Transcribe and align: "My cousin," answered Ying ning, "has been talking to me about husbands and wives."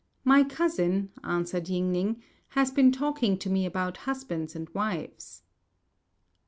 "My 0.23 0.43
cousin," 0.43 1.11
answered 1.23 1.69
Ying 1.69 1.91
ning, 1.91 2.23
"has 2.57 2.71
been 2.71 2.91
talking 2.91 3.37
to 3.37 3.51
me 3.51 3.67
about 3.67 3.97
husbands 3.97 4.55
and 4.55 4.67
wives." 4.71 5.43